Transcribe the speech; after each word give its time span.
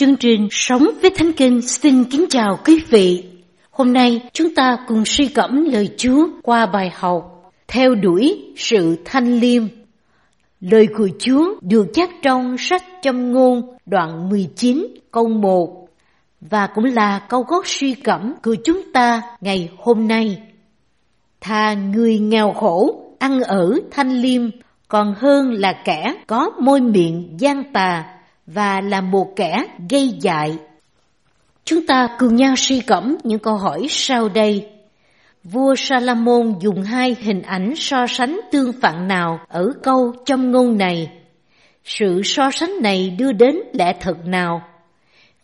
Chương 0.00 0.16
trình 0.16 0.48
Sống 0.50 0.88
với 1.02 1.10
Thánh 1.10 1.32
Kinh 1.32 1.62
xin 1.62 2.04
kính 2.04 2.26
chào 2.30 2.58
quý 2.64 2.84
vị. 2.88 3.24
Hôm 3.70 3.92
nay 3.92 4.22
chúng 4.32 4.54
ta 4.54 4.76
cùng 4.88 5.04
suy 5.04 5.28
gẫm 5.34 5.64
lời 5.64 5.88
Chúa 5.96 6.26
qua 6.42 6.66
bài 6.66 6.90
học 6.94 7.52
Theo 7.68 7.94
đuổi 7.94 8.52
sự 8.56 8.96
thanh 9.04 9.34
liêm. 9.34 9.62
Lời 10.60 10.88
của 10.96 11.08
Chúa 11.18 11.54
được 11.60 11.86
chép 11.94 12.08
trong 12.22 12.56
sách 12.58 12.82
châm 13.02 13.32
ngôn 13.32 13.76
đoạn 13.86 14.28
19 14.28 14.86
câu 15.10 15.28
1 15.28 15.88
và 16.40 16.66
cũng 16.66 16.84
là 16.84 17.18
câu 17.28 17.42
gốc 17.42 17.66
suy 17.66 17.96
gẫm 18.04 18.34
của 18.42 18.56
chúng 18.64 18.82
ta 18.92 19.22
ngày 19.40 19.70
hôm 19.78 20.08
nay. 20.08 20.42
Thà 21.40 21.72
người 21.74 22.18
nghèo 22.18 22.52
khổ, 22.52 23.02
ăn 23.18 23.40
ở 23.40 23.72
thanh 23.90 24.12
liêm, 24.12 24.42
còn 24.88 25.14
hơn 25.18 25.52
là 25.52 25.82
kẻ 25.84 26.14
có 26.26 26.50
môi 26.60 26.80
miệng 26.80 27.36
gian 27.38 27.72
tà 27.72 28.04
và 28.54 28.80
là 28.80 29.00
một 29.00 29.26
kẻ 29.36 29.64
gây 29.90 30.08
dại. 30.20 30.58
Chúng 31.64 31.86
ta 31.86 32.08
cùng 32.18 32.36
nhau 32.36 32.54
suy 32.56 32.80
cẩm 32.80 33.16
những 33.24 33.38
câu 33.38 33.56
hỏi 33.56 33.86
sau 33.88 34.28
đây. 34.28 34.68
Vua 35.44 35.74
Salomon 35.74 36.54
dùng 36.60 36.82
hai 36.82 37.16
hình 37.20 37.42
ảnh 37.42 37.72
so 37.76 38.06
sánh 38.06 38.40
tương 38.52 38.72
phản 38.72 39.08
nào 39.08 39.40
ở 39.48 39.72
câu 39.82 40.12
trong 40.26 40.50
ngôn 40.50 40.78
này? 40.78 41.10
Sự 41.84 42.22
so 42.24 42.50
sánh 42.50 42.82
này 42.82 43.10
đưa 43.18 43.32
đến 43.32 43.56
lẽ 43.72 43.92
thật 44.00 44.26
nào? 44.26 44.62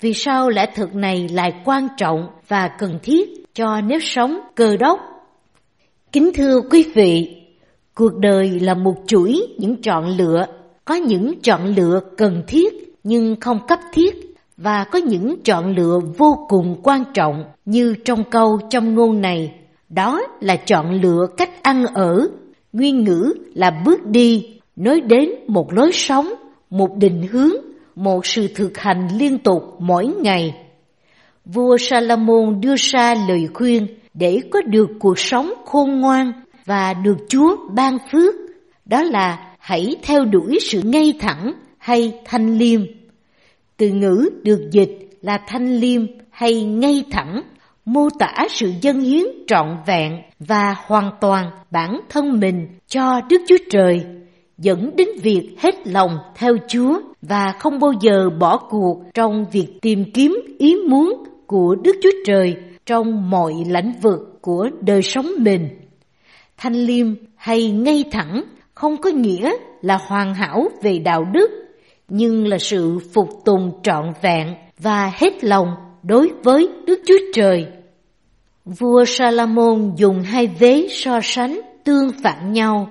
Vì 0.00 0.14
sao 0.14 0.50
lẽ 0.50 0.66
thật 0.74 0.94
này 0.94 1.28
lại 1.28 1.52
quan 1.64 1.88
trọng 1.96 2.28
và 2.48 2.68
cần 2.78 2.98
thiết 3.02 3.54
cho 3.54 3.80
nếp 3.80 4.02
sống 4.02 4.40
cơ 4.54 4.76
đốc? 4.76 5.00
Kính 6.12 6.30
thưa 6.34 6.60
quý 6.70 6.84
vị, 6.94 7.42
cuộc 7.94 8.16
đời 8.16 8.60
là 8.60 8.74
một 8.74 8.94
chuỗi 9.06 9.40
những 9.58 9.82
chọn 9.82 10.16
lựa, 10.16 10.46
có 10.84 10.94
những 10.94 11.40
chọn 11.42 11.66
lựa 11.66 12.00
cần 12.16 12.42
thiết 12.46 12.83
nhưng 13.04 13.36
không 13.40 13.58
cấp 13.68 13.78
thiết 13.92 14.34
và 14.56 14.84
có 14.84 14.98
những 14.98 15.42
chọn 15.44 15.76
lựa 15.76 16.00
vô 16.18 16.46
cùng 16.48 16.80
quan 16.82 17.04
trọng 17.14 17.44
như 17.64 17.94
trong 18.04 18.24
câu 18.30 18.58
trong 18.70 18.94
ngôn 18.94 19.20
này. 19.20 19.54
Đó 19.88 20.20
là 20.40 20.56
chọn 20.56 21.00
lựa 21.00 21.26
cách 21.36 21.62
ăn 21.62 21.86
ở, 21.86 22.28
nguyên 22.72 23.04
ngữ 23.04 23.34
là 23.54 23.70
bước 23.84 24.06
đi, 24.06 24.46
nói 24.76 25.00
đến 25.00 25.30
một 25.48 25.72
lối 25.72 25.92
sống, 25.92 26.34
một 26.70 26.96
định 26.96 27.28
hướng, 27.30 27.52
một 27.94 28.26
sự 28.26 28.48
thực 28.54 28.78
hành 28.78 29.08
liên 29.18 29.38
tục 29.38 29.62
mỗi 29.78 30.06
ngày. 30.06 30.54
Vua 31.44 31.76
Salomon 31.76 32.60
đưa 32.60 32.74
ra 32.78 33.14
lời 33.28 33.48
khuyên 33.54 33.86
để 34.14 34.40
có 34.50 34.62
được 34.62 34.90
cuộc 35.00 35.18
sống 35.18 35.52
khôn 35.64 36.00
ngoan 36.00 36.32
và 36.64 36.94
được 36.94 37.16
Chúa 37.28 37.56
ban 37.74 37.98
phước, 38.12 38.34
đó 38.84 39.02
là 39.02 39.56
hãy 39.58 39.96
theo 40.02 40.24
đuổi 40.24 40.58
sự 40.60 40.82
ngay 40.84 41.12
thẳng 41.20 41.52
hay 41.84 42.14
thanh 42.24 42.58
liêm. 42.58 42.80
Từ 43.76 43.88
ngữ 43.88 44.28
được 44.42 44.68
dịch 44.70 45.08
là 45.22 45.38
thanh 45.46 45.76
liêm 45.76 46.06
hay 46.30 46.64
ngay 46.64 47.04
thẳng, 47.10 47.42
mô 47.84 48.08
tả 48.18 48.46
sự 48.50 48.72
dân 48.80 49.00
hiến 49.00 49.24
trọn 49.46 49.66
vẹn 49.86 50.12
và 50.38 50.74
hoàn 50.86 51.10
toàn 51.20 51.50
bản 51.70 52.00
thân 52.08 52.40
mình 52.40 52.68
cho 52.86 53.20
Đức 53.30 53.40
Chúa 53.48 53.56
Trời, 53.70 54.04
dẫn 54.58 54.96
đến 54.96 55.08
việc 55.22 55.56
hết 55.58 55.86
lòng 55.86 56.18
theo 56.36 56.56
Chúa 56.68 57.00
và 57.22 57.54
không 57.58 57.78
bao 57.80 57.92
giờ 58.00 58.30
bỏ 58.30 58.56
cuộc 58.56 59.02
trong 59.14 59.44
việc 59.52 59.68
tìm 59.82 60.04
kiếm 60.14 60.56
ý 60.58 60.76
muốn 60.88 61.24
của 61.46 61.74
Đức 61.74 61.96
Chúa 62.02 62.14
Trời 62.26 62.56
trong 62.86 63.30
mọi 63.30 63.52
lãnh 63.68 63.92
vực 64.02 64.20
của 64.40 64.70
đời 64.80 65.02
sống 65.02 65.26
mình. 65.38 65.68
Thanh 66.56 66.74
liêm 66.74 67.06
hay 67.36 67.70
ngay 67.70 68.04
thẳng 68.10 68.44
không 68.74 68.96
có 68.96 69.10
nghĩa 69.10 69.52
là 69.82 69.98
hoàn 70.06 70.34
hảo 70.34 70.68
về 70.82 70.98
đạo 70.98 71.24
đức 71.32 71.63
nhưng 72.16 72.46
là 72.46 72.58
sự 72.58 72.98
phục 73.12 73.28
tùng 73.44 73.70
trọn 73.82 74.12
vẹn 74.22 74.54
và 74.78 75.12
hết 75.14 75.44
lòng 75.44 75.68
đối 76.02 76.30
với 76.42 76.68
Đức 76.86 77.00
Chúa 77.06 77.18
Trời. 77.34 77.66
Vua 78.64 79.04
Salomon 79.04 79.92
dùng 79.96 80.22
hai 80.22 80.46
vế 80.46 80.86
so 80.90 81.20
sánh 81.22 81.60
tương 81.84 82.12
phản 82.22 82.52
nhau. 82.52 82.88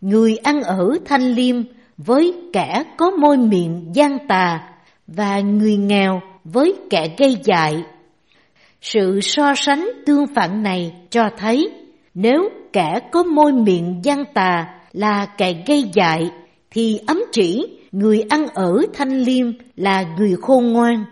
Người 0.00 0.36
ăn 0.36 0.62
ở 0.62 0.98
thanh 1.04 1.32
liêm 1.32 1.56
với 1.96 2.34
kẻ 2.52 2.84
có 2.96 3.10
môi 3.10 3.36
miệng 3.36 3.90
gian 3.94 4.18
tà 4.28 4.60
và 5.06 5.40
người 5.40 5.76
nghèo 5.76 6.20
với 6.44 6.74
kẻ 6.90 7.14
gây 7.18 7.36
dại. 7.44 7.82
Sự 8.80 9.20
so 9.20 9.54
sánh 9.56 9.90
tương 10.06 10.26
phản 10.34 10.62
này 10.62 10.92
cho 11.10 11.30
thấy 11.38 11.70
nếu 12.14 12.48
kẻ 12.72 13.00
có 13.12 13.22
môi 13.22 13.52
miệng 13.52 14.00
gian 14.02 14.24
tà 14.34 14.66
là 14.92 15.26
kẻ 15.38 15.54
gây 15.66 15.84
dại 15.94 16.30
thì 16.70 17.00
ấm 17.06 17.22
chỉ 17.32 17.79
người 17.92 18.20
ăn 18.28 18.46
ở 18.54 18.82
thanh 18.92 19.22
liêm 19.22 19.46
là 19.76 20.04
người 20.18 20.36
khôn 20.36 20.72
ngoan, 20.72 21.04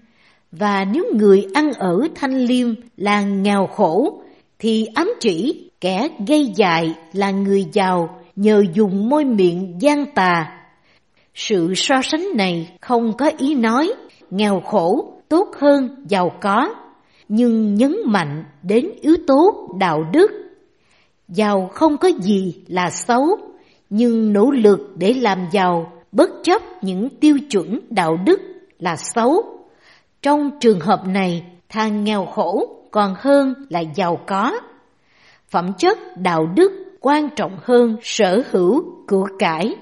và 0.53 0.85
nếu 0.85 1.05
người 1.15 1.47
ăn 1.55 1.73
ở 1.73 2.09
thanh 2.15 2.39
liêm 2.39 2.69
là 2.97 3.23
nghèo 3.23 3.67
khổ, 3.67 4.23
thì 4.59 4.87
ám 4.95 5.11
chỉ 5.21 5.71
kẻ 5.81 6.09
gây 6.27 6.53
dại 6.57 6.95
là 7.13 7.31
người 7.31 7.67
giàu 7.73 8.21
nhờ 8.37 8.65
dùng 8.75 9.09
môi 9.09 9.25
miệng 9.25 9.75
gian 9.81 10.07
tà. 10.15 10.47
Sự 11.35 11.75
so 11.75 12.03
sánh 12.03 12.27
này 12.37 12.71
không 12.81 13.13
có 13.17 13.31
ý 13.39 13.55
nói 13.55 13.93
nghèo 14.31 14.61
khổ 14.61 15.13
tốt 15.29 15.49
hơn 15.59 16.05
giàu 16.09 16.33
có, 16.41 16.75
nhưng 17.29 17.75
nhấn 17.75 17.97
mạnh 18.05 18.45
đến 18.63 18.91
yếu 19.01 19.17
tố 19.27 19.69
đạo 19.79 20.05
đức. 20.13 20.31
Giàu 21.29 21.71
không 21.73 21.97
có 21.97 22.09
gì 22.09 22.55
là 22.69 22.91
xấu, 22.91 23.27
nhưng 23.91 24.33
nỗ 24.33 24.51
lực 24.51 24.81
để 24.97 25.15
làm 25.15 25.39
giàu 25.53 25.93
bất 26.13 26.31
chấp 26.43 26.63
những 26.83 27.09
tiêu 27.21 27.39
chuẩn 27.51 27.81
đạo 27.91 28.17
đức 28.27 28.41
là 28.79 28.97
xấu. 28.97 29.43
Trong 30.23 30.51
trường 30.61 30.81
hợp 30.81 31.07
này, 31.07 31.43
thằng 31.69 32.05
nghèo 32.05 32.25
khổ 32.25 32.69
còn 32.91 33.15
hơn 33.19 33.55
là 33.69 33.81
giàu 33.81 34.19
có. 34.27 34.61
Phẩm 35.49 35.73
chất 35.79 35.99
đạo 36.17 36.47
đức 36.57 36.73
quan 37.01 37.29
trọng 37.37 37.59
hơn 37.63 37.97
sở 38.03 38.43
hữu 38.51 38.85
của 39.09 39.29
cải. 39.39 39.75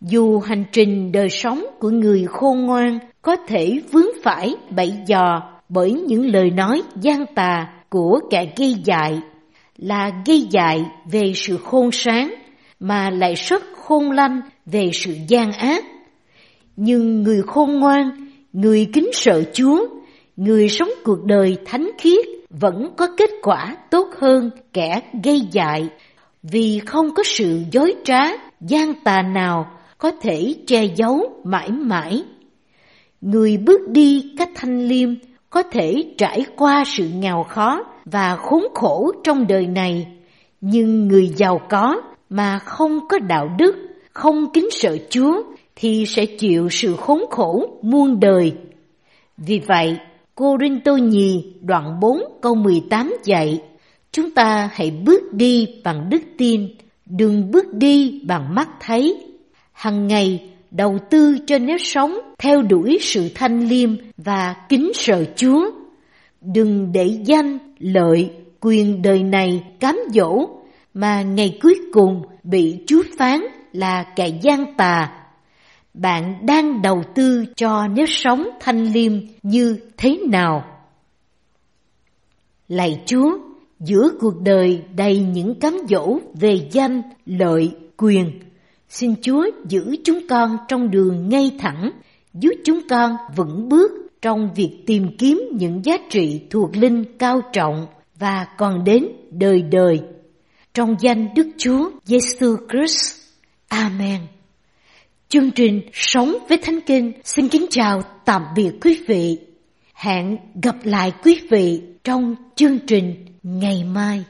Dù 0.00 0.40
hành 0.40 0.64
trình 0.72 1.12
đời 1.12 1.28
sống 1.28 1.64
của 1.78 1.90
người 1.90 2.26
khôn 2.26 2.66
ngoan 2.66 2.98
có 3.22 3.36
thể 3.36 3.80
vướng 3.92 4.22
phải 4.22 4.54
bẫy 4.70 4.92
dò 5.06 5.42
bởi 5.68 5.92
những 5.92 6.26
lời 6.26 6.50
nói 6.50 6.82
gian 6.96 7.26
tà 7.34 7.68
của 7.90 8.20
kẻ 8.30 8.52
gây 8.56 8.74
dại, 8.84 9.20
là 9.76 10.10
gây 10.26 10.46
dại 10.50 10.84
về 11.10 11.32
sự 11.34 11.56
khôn 11.56 11.90
sáng 11.92 12.34
mà 12.80 13.10
lại 13.10 13.34
rất 13.34 13.62
khôn 13.88 14.10
lanh 14.10 14.40
về 14.66 14.90
sự 14.92 15.16
gian 15.28 15.52
ác. 15.52 15.84
Nhưng 16.76 17.22
người 17.22 17.42
khôn 17.42 17.80
ngoan, 17.80 18.10
người 18.52 18.88
kính 18.92 19.10
sợ 19.12 19.42
Chúa, 19.52 19.86
người 20.36 20.68
sống 20.68 20.88
cuộc 21.04 21.24
đời 21.24 21.56
thánh 21.64 21.90
khiết 21.98 22.26
vẫn 22.50 22.90
có 22.96 23.08
kết 23.16 23.30
quả 23.42 23.76
tốt 23.90 24.08
hơn 24.18 24.50
kẻ 24.72 25.00
gây 25.24 25.40
dại 25.52 25.88
vì 26.42 26.80
không 26.86 27.14
có 27.14 27.22
sự 27.26 27.62
dối 27.72 27.94
trá, 28.04 28.20
gian 28.60 28.94
tà 29.04 29.22
nào 29.22 29.66
có 29.98 30.10
thể 30.20 30.54
che 30.66 30.84
giấu 30.84 31.42
mãi 31.44 31.70
mãi. 31.70 32.22
Người 33.20 33.56
bước 33.56 33.80
đi 33.88 34.32
cách 34.38 34.50
thanh 34.54 34.88
liêm 34.88 35.08
có 35.50 35.62
thể 35.62 36.04
trải 36.18 36.44
qua 36.56 36.84
sự 36.86 37.08
nghèo 37.08 37.42
khó 37.48 37.84
và 38.04 38.36
khốn 38.36 38.62
khổ 38.74 39.12
trong 39.24 39.46
đời 39.46 39.66
này, 39.66 40.06
nhưng 40.60 41.08
người 41.08 41.28
giàu 41.36 41.60
có 41.68 42.00
mà 42.30 42.58
không 42.58 43.08
có 43.08 43.18
đạo 43.18 43.48
đức 43.58 43.76
không 44.12 44.52
kính 44.52 44.68
sợ 44.70 44.96
Chúa 45.10 45.42
thì 45.76 46.04
sẽ 46.06 46.26
chịu 46.26 46.68
sự 46.68 46.96
khốn 46.96 47.20
khổ 47.30 47.78
muôn 47.82 48.20
đời. 48.20 48.52
Vì 49.36 49.60
vậy, 49.66 49.96
Cô 50.38 50.56
Rinh 50.60 50.80
Tô 50.84 50.96
Nhì 50.96 51.44
đoạn 51.60 52.00
4 52.00 52.20
câu 52.40 52.54
18 52.54 53.14
dạy, 53.24 53.60
chúng 54.12 54.30
ta 54.30 54.70
hãy 54.72 54.90
bước 54.90 55.32
đi 55.32 55.66
bằng 55.84 56.10
đức 56.10 56.22
tin, 56.38 56.68
đừng 57.06 57.50
bước 57.50 57.74
đi 57.74 58.20
bằng 58.26 58.54
mắt 58.54 58.68
thấy. 58.80 59.26
Hằng 59.72 60.06
ngày 60.06 60.50
đầu 60.70 60.98
tư 61.10 61.38
cho 61.46 61.58
nếp 61.58 61.80
sống 61.80 62.18
theo 62.38 62.62
đuổi 62.62 62.98
sự 63.00 63.28
thanh 63.34 63.68
liêm 63.68 63.90
và 64.16 64.54
kính 64.68 64.90
sợ 64.94 65.24
Chúa. 65.36 65.70
Đừng 66.40 66.92
để 66.92 67.18
danh, 67.24 67.58
lợi, 67.78 68.30
quyền 68.60 69.02
đời 69.02 69.22
này 69.22 69.64
cám 69.80 69.98
dỗ 70.12 70.48
mà 70.94 71.22
ngày 71.22 71.58
cuối 71.62 71.80
cùng 71.92 72.22
bị 72.42 72.84
Chúa 72.86 73.02
phán 73.18 73.40
là 73.72 74.04
kẻ 74.16 74.28
gian 74.42 74.74
tà. 74.76 75.12
Bạn 75.94 76.46
đang 76.46 76.82
đầu 76.82 77.02
tư 77.14 77.44
cho 77.56 77.86
nếp 77.88 78.08
sống 78.08 78.48
thanh 78.60 78.92
liêm 78.92 79.12
như 79.42 79.78
thế 79.96 80.18
nào? 80.30 80.64
Lạy 82.68 83.02
Chúa, 83.06 83.38
giữa 83.80 84.10
cuộc 84.20 84.40
đời 84.40 84.82
đầy 84.96 85.18
những 85.18 85.60
cám 85.60 85.78
dỗ 85.88 86.18
về 86.34 86.68
danh, 86.72 87.02
lợi, 87.26 87.70
quyền, 87.96 88.30
xin 88.88 89.14
Chúa 89.22 89.46
giữ 89.68 89.96
chúng 90.04 90.18
con 90.28 90.56
trong 90.68 90.90
đường 90.90 91.28
ngay 91.28 91.50
thẳng, 91.58 91.90
giúp 92.34 92.52
chúng 92.64 92.80
con 92.88 93.16
vững 93.36 93.68
bước 93.68 93.90
trong 94.22 94.54
việc 94.54 94.82
tìm 94.86 95.16
kiếm 95.18 95.42
những 95.52 95.84
giá 95.84 95.96
trị 96.10 96.40
thuộc 96.50 96.76
linh 96.76 97.04
cao 97.18 97.40
trọng 97.52 97.86
và 98.18 98.46
còn 98.58 98.84
đến 98.84 99.06
đời 99.30 99.62
đời. 99.62 100.00
Trong 100.78 100.96
danh 101.00 101.34
Đức 101.34 101.48
Chúa 101.58 101.90
Giêsu 102.04 102.56
Christ. 102.70 103.14
Amen. 103.68 104.20
Chương 105.28 105.50
trình 105.50 105.80
Sống 105.92 106.36
với 106.48 106.58
Thánh 106.58 106.80
Kinh 106.80 107.12
xin 107.24 107.48
kính 107.48 107.66
chào 107.70 108.02
tạm 108.24 108.42
biệt 108.56 108.72
quý 108.80 109.04
vị. 109.08 109.38
Hẹn 109.94 110.36
gặp 110.62 110.76
lại 110.84 111.12
quý 111.22 111.40
vị 111.50 111.82
trong 112.04 112.34
chương 112.56 112.78
trình 112.86 113.26
ngày 113.42 113.84
mai. 113.84 114.24